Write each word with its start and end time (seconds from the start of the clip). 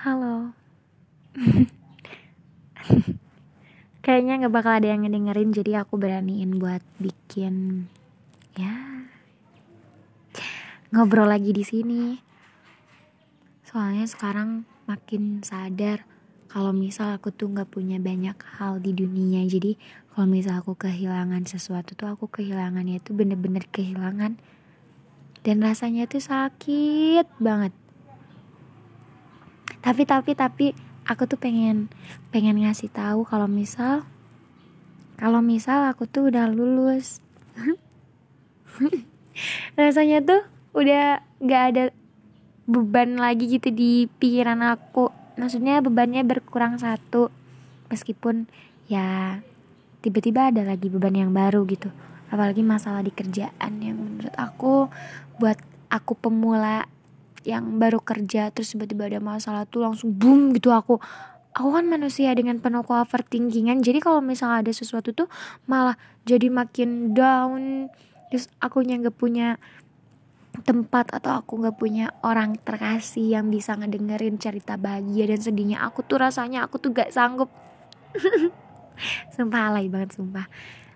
Halo. 0.00 0.56
Kayaknya 4.00 4.40
nggak 4.40 4.54
bakal 4.56 4.80
ada 4.80 4.88
yang 4.88 5.04
ngedengerin, 5.04 5.52
jadi 5.52 5.84
aku 5.84 6.00
beraniin 6.00 6.56
buat 6.56 6.80
bikin 6.96 7.84
ya 8.56 9.04
ngobrol 10.88 11.28
lagi 11.28 11.52
di 11.52 11.60
sini. 11.60 12.16
Soalnya 13.68 14.08
sekarang 14.08 14.64
makin 14.88 15.44
sadar 15.44 16.08
kalau 16.48 16.72
misal 16.72 17.12
aku 17.12 17.28
tuh 17.28 17.52
nggak 17.52 17.68
punya 17.68 18.00
banyak 18.00 18.40
hal 18.56 18.80
di 18.80 18.96
dunia. 18.96 19.44
Jadi 19.44 19.76
kalau 20.16 20.24
misal 20.24 20.64
aku 20.64 20.80
kehilangan 20.80 21.44
sesuatu 21.44 21.92
tuh 21.92 22.08
aku 22.08 22.24
kehilangannya 22.32 23.04
tuh 23.04 23.20
bener-bener 23.20 23.68
kehilangan 23.68 24.40
dan 25.44 25.56
rasanya 25.60 26.08
tuh 26.08 26.24
sakit 26.24 27.28
banget 27.36 27.76
tapi 29.80 30.04
tapi 30.04 30.32
tapi 30.36 30.66
aku 31.08 31.24
tuh 31.26 31.40
pengen 31.40 31.88
pengen 32.30 32.60
ngasih 32.60 32.92
tahu 32.92 33.24
kalau 33.24 33.48
misal 33.48 34.04
kalau 35.20 35.44
misal 35.44 35.84
aku 35.92 36.08
tuh 36.08 36.32
udah 36.32 36.48
lulus. 36.48 37.20
Rasanya 39.76 40.24
tuh 40.24 40.40
udah 40.72 41.20
gak 41.44 41.64
ada 41.76 41.84
beban 42.64 43.20
lagi 43.20 43.44
gitu 43.44 43.68
di 43.68 44.08
pikiran 44.16 44.64
aku. 44.64 45.12
Maksudnya 45.36 45.84
bebannya 45.84 46.24
berkurang 46.24 46.80
satu. 46.80 47.28
Meskipun 47.92 48.48
ya 48.88 49.44
tiba-tiba 50.00 50.48
ada 50.48 50.64
lagi 50.64 50.88
beban 50.88 51.12
yang 51.12 51.36
baru 51.36 51.68
gitu. 51.68 51.92
Apalagi 52.32 52.64
masalah 52.64 53.04
di 53.04 53.12
kerjaan 53.12 53.76
yang 53.76 54.00
menurut 54.00 54.32
aku 54.40 54.88
buat 55.36 55.60
aku 55.92 56.16
pemula 56.16 56.88
yang 57.44 57.80
baru 57.80 58.00
kerja 58.04 58.52
terus 58.52 58.76
tiba-tiba 58.76 59.08
ada 59.08 59.20
masalah 59.22 59.64
tuh 59.64 59.84
langsung 59.84 60.12
boom 60.12 60.52
gitu 60.56 60.72
aku. 60.72 61.00
Aku 61.50 61.74
kan 61.74 61.82
manusia 61.90 62.30
dengan 62.36 62.62
penuh 62.62 62.86
overthinkingan 62.86 63.82
jadi 63.82 63.98
kalau 63.98 64.22
misalnya 64.22 64.62
ada 64.62 64.72
sesuatu 64.72 65.10
tuh 65.10 65.26
malah 65.66 65.98
jadi 66.22 66.46
makin 66.52 67.16
down. 67.16 67.90
Terus 68.30 68.46
aku 68.62 68.86
nggak 68.86 69.16
punya 69.18 69.58
tempat 70.62 71.14
atau 71.14 71.40
aku 71.40 71.62
nggak 71.62 71.76
punya 71.78 72.06
orang 72.26 72.58
terkasih 72.58 73.38
yang 73.38 73.48
bisa 73.48 73.74
ngedengerin 73.78 74.36
cerita 74.36 74.74
bahagia 74.74 75.30
dan 75.30 75.40
sedihnya 75.40 75.78
aku 75.82 76.02
tuh 76.02 76.18
rasanya 76.20 76.66
aku 76.66 76.76
tuh 76.82 76.90
gak 76.92 77.14
sanggup. 77.14 77.48
Sumpah 79.34 79.72
alay 79.72 79.88
banget 79.88 80.18
sumpah. 80.18 80.46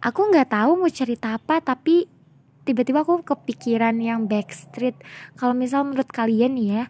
Aku 0.00 0.32
nggak 0.32 0.54
tahu 0.54 0.80
mau 0.80 0.88
cerita 0.88 1.36
apa 1.36 1.60
tapi 1.60 2.08
tiba-tiba 2.64 3.02
aku 3.02 3.24
kepikiran 3.24 3.96
yang 3.98 4.28
backstreet. 4.28 4.96
Kalau 5.36 5.56
misal 5.56 5.86
menurut 5.88 6.08
kalian 6.12 6.56
nih 6.56 6.68
ya 6.68 6.84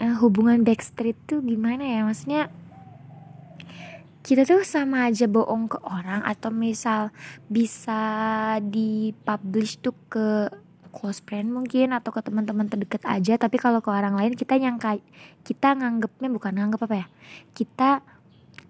uh, 0.00 0.14
hubungan 0.24 0.64
backstreet 0.64 1.18
tuh 1.28 1.44
gimana 1.44 1.84
ya? 1.84 2.00
Maksudnya 2.06 2.48
kita 4.20 4.44
tuh 4.44 4.62
sama 4.62 5.08
aja 5.08 5.24
bohong 5.24 5.66
ke 5.66 5.78
orang 5.80 6.20
atau 6.22 6.52
misal 6.52 7.08
bisa 7.48 8.00
dipublish 8.60 9.80
tuh 9.80 9.96
ke 10.12 10.52
close 10.90 11.22
friend 11.22 11.54
mungkin 11.54 11.94
atau 11.94 12.10
ke 12.10 12.20
teman-teman 12.20 12.68
terdekat 12.68 13.00
aja. 13.06 13.40
Tapi 13.40 13.56
kalau 13.56 13.80
ke 13.80 13.88
orang 13.88 14.18
lain 14.18 14.36
kita 14.36 14.60
nyangka 14.60 15.00
kita 15.46 15.72
nganggepnya 15.78 16.28
bukan 16.28 16.52
nganggep 16.52 16.80
apa 16.84 16.96
ya? 17.00 17.06
Kita 17.56 17.90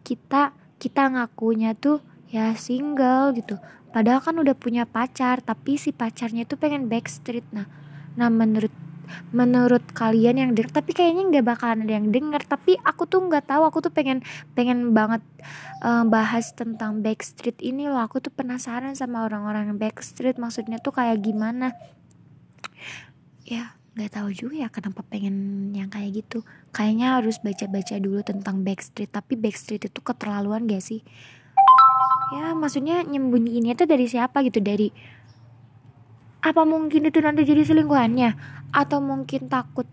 kita 0.06 0.54
kita 0.80 1.02
ngakunya 1.12 1.76
tuh 1.76 2.00
ya 2.30 2.54
single 2.54 3.34
gitu 3.34 3.58
padahal 3.90 4.22
kan 4.22 4.38
udah 4.38 4.54
punya 4.54 4.86
pacar 4.86 5.42
tapi 5.42 5.76
si 5.76 5.90
pacarnya 5.90 6.46
tuh 6.46 6.56
pengen 6.56 6.86
backstreet. 6.86 7.46
Nah 7.54 7.66
nah 8.18 8.26
menurut 8.26 8.72
menurut 9.34 9.82
kalian 9.90 10.38
yang 10.38 10.50
denger 10.54 10.70
tapi 10.82 10.94
kayaknya 10.94 11.26
nggak 11.30 11.46
bakalan 11.46 11.86
ada 11.86 11.94
yang 11.98 12.08
denger. 12.14 12.42
Tapi 12.46 12.78
aku 12.82 13.06
tuh 13.10 13.22
nggak 13.26 13.50
tahu 13.50 13.62
aku 13.66 13.78
tuh 13.82 13.92
pengen 13.92 14.22
pengen 14.54 14.94
banget 14.94 15.22
uh, 15.82 16.06
bahas 16.06 16.54
tentang 16.54 17.02
backstreet 17.02 17.58
ini 17.62 17.90
loh. 17.90 18.00
Aku 18.02 18.22
tuh 18.22 18.30
penasaran 18.30 18.94
sama 18.94 19.26
orang-orang 19.26 19.74
backstreet 19.76 20.38
maksudnya 20.38 20.78
tuh 20.78 20.94
kayak 20.94 21.22
gimana? 21.22 21.74
Ya 23.46 23.74
nggak 23.98 24.14
tahu 24.14 24.30
juga 24.30 24.54
ya 24.62 24.68
kenapa 24.70 25.02
pengen 25.02 25.70
yang 25.74 25.90
kayak 25.90 26.22
gitu. 26.22 26.46
Kayaknya 26.70 27.18
harus 27.18 27.42
baca-baca 27.42 27.98
dulu 27.98 28.22
tentang 28.22 28.62
backstreet 28.62 29.10
tapi 29.10 29.34
backstreet 29.34 29.90
itu 29.90 29.98
keterlaluan 29.98 30.70
gak 30.70 30.82
sih 30.82 31.02
ya 32.30 32.54
maksudnya 32.54 33.02
nyembunyiinnya 33.02 33.74
tuh 33.74 33.88
dari 33.90 34.06
siapa 34.06 34.42
gitu? 34.46 34.62
Dari 34.62 34.88
apa 36.40 36.62
mungkin 36.64 37.10
itu 37.10 37.18
nanti 37.20 37.42
jadi 37.44 37.66
selingkuhannya? 37.66 38.30
Atau 38.70 39.02
mungkin 39.02 39.50
takut 39.50 39.86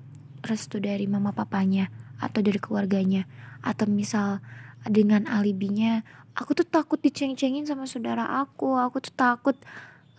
restu 0.46 0.78
dari 0.78 1.10
mama 1.10 1.34
papanya 1.34 1.90
atau 2.22 2.40
dari 2.46 2.62
keluarganya? 2.62 3.26
Atau 3.66 3.90
misal 3.90 4.40
dengan 4.86 5.26
alibinya 5.28 6.06
aku 6.38 6.54
tuh 6.54 6.68
takut 6.70 7.02
diceng-cengin 7.02 7.66
sama 7.66 7.90
saudara 7.90 8.42
aku. 8.42 8.78
Aku 8.78 9.02
tuh 9.02 9.14
takut 9.18 9.58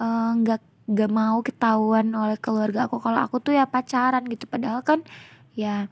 eh, 0.02 0.30
nggak 0.34 0.60
uh, 0.60 0.76
gak 0.88 1.12
mau 1.12 1.44
ketahuan 1.44 2.16
oleh 2.16 2.40
keluarga 2.40 2.88
aku 2.88 2.96
kalau 2.96 3.20
aku 3.20 3.38
tuh 3.38 3.54
ya 3.54 3.64
pacaran 3.70 4.26
gitu. 4.26 4.50
Padahal 4.50 4.82
kan 4.82 5.06
ya 5.54 5.86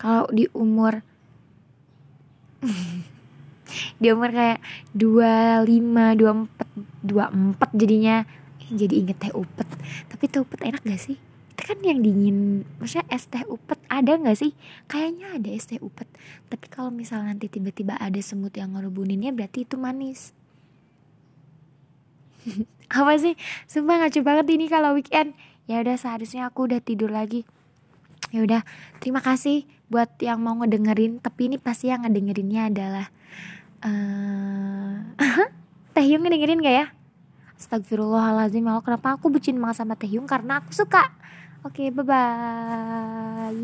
kalau 0.00 0.24
di 0.32 0.48
umur 0.56 1.04
di 3.98 4.08
umur 4.10 4.30
kayak 4.32 4.58
25, 4.94 5.66
24, 6.16 7.06
24 7.06 7.80
jadinya. 7.80 8.16
Jadi 8.70 8.94
inget 9.02 9.18
teh 9.18 9.32
upet. 9.34 9.66
Tapi 10.06 10.24
teh 10.30 10.38
upet 10.38 10.60
enak 10.62 10.82
gak 10.86 11.02
sih? 11.02 11.18
Itu 11.54 11.62
kan 11.66 11.78
yang 11.82 12.00
dingin. 12.06 12.62
Maksudnya 12.78 13.06
es 13.10 13.26
teh 13.26 13.42
upet 13.50 13.82
ada 13.90 14.14
gak 14.14 14.38
sih? 14.38 14.54
Kayaknya 14.86 15.26
ada 15.42 15.48
es 15.50 15.66
teh 15.66 15.82
upet. 15.82 16.06
Tapi 16.46 16.66
kalau 16.70 16.94
misal 16.94 17.26
nanti 17.26 17.50
tiba-tiba 17.50 17.98
ada 17.98 18.18
semut 18.22 18.54
yang 18.54 18.78
ngerubuninnya 18.78 19.34
berarti 19.34 19.66
itu 19.66 19.74
manis. 19.74 20.30
Apa 22.90 23.18
sih? 23.18 23.34
Sumpah 23.66 24.06
ngaco 24.06 24.20
banget 24.22 24.46
ini 24.54 24.66
kalau 24.70 24.94
weekend. 24.94 25.34
Ya 25.70 25.82
udah 25.82 25.94
seharusnya 25.98 26.50
aku 26.50 26.66
udah 26.70 26.82
tidur 26.82 27.10
lagi. 27.10 27.46
Ya 28.30 28.46
udah 28.46 28.62
terima 29.02 29.18
kasih 29.18 29.66
buat 29.90 30.10
yang 30.22 30.42
mau 30.42 30.54
ngedengerin. 30.58 31.18
Tapi 31.18 31.50
ini 31.50 31.56
pasti 31.58 31.90
yang 31.90 32.06
ngedengerinnya 32.06 32.70
adalah 32.70 33.06
uh, 33.88 35.48
Taehyung 35.96 36.22
ngedengerin 36.24 36.60
gak 36.60 36.76
ya? 36.76 36.86
Astagfirullahaladzim 37.60 38.64
ya 38.64 38.80
kenapa 38.80 39.16
aku 39.16 39.28
bucin 39.28 39.60
banget 39.60 39.84
sama 39.84 39.96
Taehyung 39.96 40.24
karena 40.28 40.60
aku 40.60 40.72
suka. 40.72 41.12
Oke 41.60 41.88
okay, 41.88 41.88
bye 41.92 42.04
bye 42.04 43.52